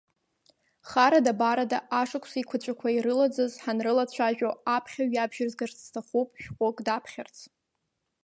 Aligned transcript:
Харада-барада 0.89 1.79
ашықәс 2.01 2.33
еиқәаҵәақәа 2.37 2.87
ирылаӡыз 2.91 3.53
ҳанрылацәажәо, 3.63 4.49
аԥхьаҩ 4.75 5.09
иабжьазгарц 5.13 5.77
сҭахуп 5.85 6.29
шәҟәык 6.43 6.77
даԥхьарц. 6.85 7.37